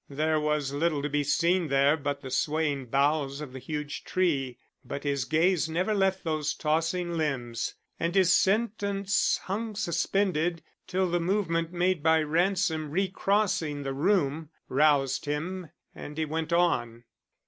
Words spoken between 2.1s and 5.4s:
the swaying boughs of the huge tree, but his